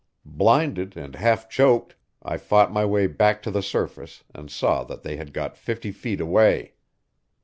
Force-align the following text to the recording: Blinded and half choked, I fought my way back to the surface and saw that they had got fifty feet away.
Blinded 0.25 0.97
and 0.97 1.13
half 1.13 1.47
choked, 1.47 1.95
I 2.23 2.37
fought 2.37 2.71
my 2.73 2.83
way 2.83 3.05
back 3.05 3.39
to 3.43 3.51
the 3.51 3.61
surface 3.61 4.23
and 4.33 4.49
saw 4.49 4.83
that 4.85 5.03
they 5.03 5.15
had 5.17 5.31
got 5.31 5.55
fifty 5.59 5.91
feet 5.91 6.19
away. 6.19 6.73